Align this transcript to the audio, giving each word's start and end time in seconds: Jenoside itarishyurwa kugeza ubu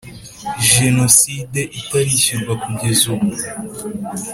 Jenoside 0.71 1.59
itarishyurwa 1.79 2.53
kugeza 2.63 3.03
ubu 3.13 3.29